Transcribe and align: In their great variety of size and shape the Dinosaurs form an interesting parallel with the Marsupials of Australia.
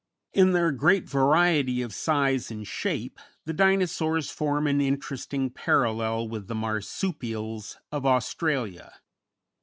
In 0.33 0.53
their 0.53 0.71
great 0.71 1.07
variety 1.07 1.83
of 1.83 1.93
size 1.93 2.49
and 2.49 2.65
shape 2.65 3.19
the 3.45 3.53
Dinosaurs 3.53 4.31
form 4.31 4.65
an 4.65 4.81
interesting 4.81 5.51
parallel 5.51 6.27
with 6.27 6.47
the 6.47 6.55
Marsupials 6.55 7.77
of 7.91 8.03
Australia. 8.07 8.95